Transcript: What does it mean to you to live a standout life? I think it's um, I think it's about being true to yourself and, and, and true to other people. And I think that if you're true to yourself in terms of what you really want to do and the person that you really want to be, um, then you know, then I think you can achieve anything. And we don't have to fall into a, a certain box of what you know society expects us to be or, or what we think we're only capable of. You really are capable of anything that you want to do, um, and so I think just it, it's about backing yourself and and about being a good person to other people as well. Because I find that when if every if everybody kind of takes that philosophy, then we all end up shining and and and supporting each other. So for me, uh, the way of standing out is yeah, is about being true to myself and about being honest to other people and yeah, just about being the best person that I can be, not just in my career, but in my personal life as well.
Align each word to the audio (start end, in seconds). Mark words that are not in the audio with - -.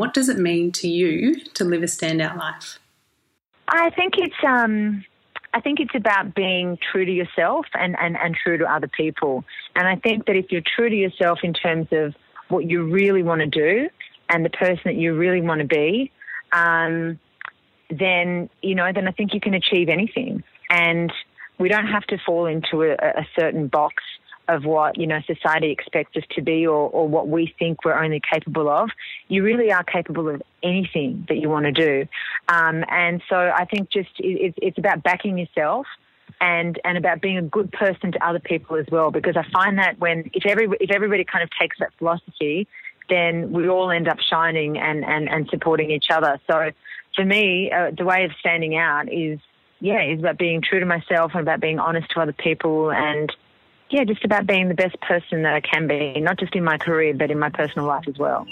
What 0.00 0.14
does 0.14 0.30
it 0.30 0.38
mean 0.38 0.72
to 0.80 0.88
you 0.88 1.34
to 1.52 1.62
live 1.62 1.82
a 1.82 1.86
standout 1.86 2.34
life? 2.34 2.78
I 3.68 3.90
think 3.90 4.14
it's 4.16 4.42
um, 4.48 5.04
I 5.52 5.60
think 5.60 5.78
it's 5.78 5.94
about 5.94 6.34
being 6.34 6.78
true 6.90 7.04
to 7.04 7.12
yourself 7.12 7.66
and, 7.74 7.94
and, 8.00 8.16
and 8.16 8.34
true 8.34 8.56
to 8.56 8.64
other 8.64 8.88
people. 8.88 9.44
And 9.76 9.86
I 9.86 9.96
think 9.96 10.24
that 10.24 10.36
if 10.36 10.46
you're 10.50 10.62
true 10.74 10.88
to 10.88 10.96
yourself 10.96 11.40
in 11.42 11.52
terms 11.52 11.88
of 11.92 12.14
what 12.48 12.64
you 12.64 12.90
really 12.90 13.22
want 13.22 13.42
to 13.42 13.46
do 13.46 13.90
and 14.30 14.42
the 14.42 14.48
person 14.48 14.80
that 14.86 14.94
you 14.94 15.14
really 15.14 15.42
want 15.42 15.60
to 15.60 15.66
be, 15.66 16.10
um, 16.50 17.20
then 17.90 18.48
you 18.62 18.74
know, 18.74 18.90
then 18.94 19.06
I 19.06 19.12
think 19.12 19.34
you 19.34 19.40
can 19.40 19.52
achieve 19.52 19.90
anything. 19.90 20.42
And 20.70 21.12
we 21.58 21.68
don't 21.68 21.88
have 21.88 22.06
to 22.06 22.16
fall 22.24 22.46
into 22.46 22.84
a, 22.84 22.94
a 22.94 23.26
certain 23.38 23.68
box 23.68 24.02
of 24.54 24.64
what 24.64 24.98
you 24.98 25.06
know 25.06 25.20
society 25.26 25.70
expects 25.70 26.16
us 26.16 26.24
to 26.32 26.42
be 26.42 26.66
or, 26.66 26.90
or 26.90 27.08
what 27.08 27.28
we 27.28 27.54
think 27.58 27.84
we're 27.84 28.02
only 28.02 28.20
capable 28.20 28.68
of. 28.68 28.90
You 29.28 29.42
really 29.42 29.72
are 29.72 29.84
capable 29.84 30.28
of 30.28 30.42
anything 30.62 31.24
that 31.28 31.36
you 31.36 31.48
want 31.48 31.66
to 31.66 31.72
do, 31.72 32.06
um, 32.48 32.84
and 32.88 33.22
so 33.28 33.36
I 33.36 33.64
think 33.64 33.90
just 33.90 34.10
it, 34.18 34.54
it's 34.56 34.78
about 34.78 35.02
backing 35.02 35.38
yourself 35.38 35.86
and 36.40 36.80
and 36.84 36.98
about 36.98 37.20
being 37.20 37.38
a 37.38 37.42
good 37.42 37.72
person 37.72 38.12
to 38.12 38.26
other 38.26 38.40
people 38.40 38.76
as 38.76 38.86
well. 38.90 39.10
Because 39.10 39.36
I 39.36 39.44
find 39.52 39.78
that 39.78 39.98
when 39.98 40.30
if 40.32 40.46
every 40.46 40.68
if 40.80 40.90
everybody 40.90 41.24
kind 41.24 41.44
of 41.44 41.50
takes 41.58 41.78
that 41.78 41.90
philosophy, 41.98 42.66
then 43.08 43.52
we 43.52 43.68
all 43.68 43.90
end 43.90 44.08
up 44.08 44.18
shining 44.20 44.78
and 44.78 45.04
and 45.04 45.28
and 45.28 45.48
supporting 45.50 45.90
each 45.90 46.06
other. 46.10 46.40
So 46.50 46.70
for 47.14 47.24
me, 47.24 47.70
uh, 47.70 47.90
the 47.96 48.04
way 48.04 48.24
of 48.24 48.32
standing 48.40 48.76
out 48.76 49.12
is 49.12 49.38
yeah, 49.80 50.02
is 50.02 50.20
about 50.20 50.38
being 50.38 50.62
true 50.62 50.80
to 50.80 50.86
myself 50.86 51.32
and 51.34 51.42
about 51.42 51.60
being 51.60 51.78
honest 51.78 52.10
to 52.10 52.20
other 52.20 52.34
people 52.34 52.92
and 52.92 53.34
yeah, 53.90 54.04
just 54.04 54.24
about 54.24 54.46
being 54.46 54.68
the 54.68 54.74
best 54.74 55.00
person 55.00 55.42
that 55.42 55.54
I 55.54 55.60
can 55.60 55.86
be, 55.86 56.20
not 56.20 56.38
just 56.38 56.54
in 56.54 56.64
my 56.64 56.78
career, 56.78 57.14
but 57.14 57.30
in 57.30 57.38
my 57.38 57.50
personal 57.50 57.86
life 57.86 58.04
as 58.08 58.18
well. 58.18 58.46